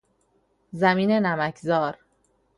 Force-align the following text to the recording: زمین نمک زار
زمین 0.71 1.11
نمک 1.11 1.57
زار 1.61 1.97